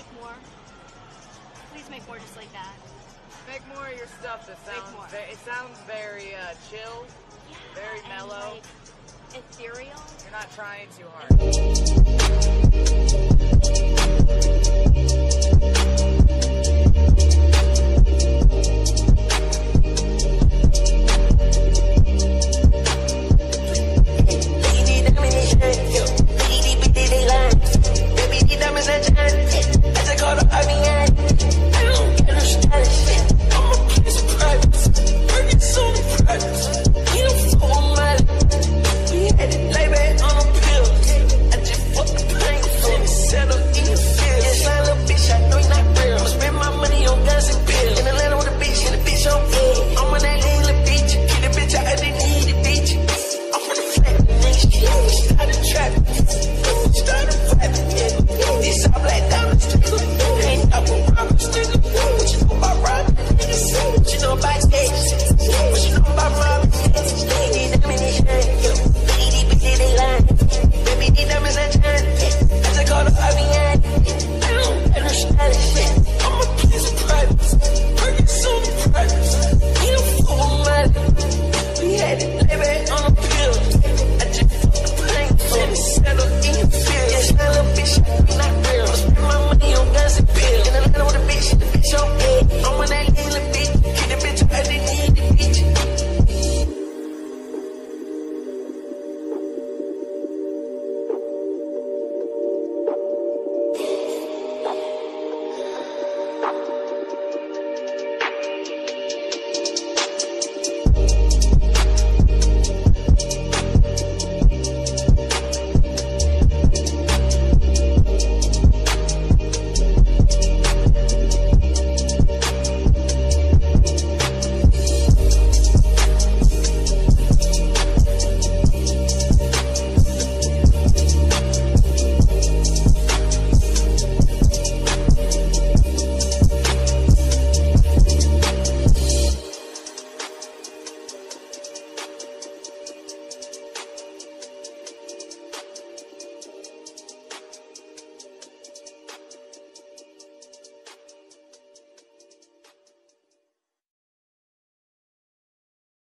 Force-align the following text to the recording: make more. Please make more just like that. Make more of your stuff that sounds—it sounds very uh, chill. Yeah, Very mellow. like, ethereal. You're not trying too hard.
make 0.00 0.20
more. 0.20 0.34
Please 1.72 1.90
make 1.90 2.06
more 2.06 2.18
just 2.18 2.36
like 2.36 2.52
that. 2.52 2.74
Make 3.48 3.66
more 3.74 3.86
of 3.86 3.96
your 3.96 4.06
stuff 4.20 4.46
that 4.46 4.58
sounds—it 4.66 5.38
sounds 5.38 5.78
very 5.86 6.34
uh, 6.34 6.54
chill. 6.70 7.06
Yeah, 7.50 7.56
Very 7.74 8.00
mellow. 8.08 8.54
like, 8.54 8.64
ethereal. 9.34 10.02
You're 10.22 10.32
not 10.32 10.50
trying 10.54 10.88
too 10.96 11.06
hard. 11.12 11.30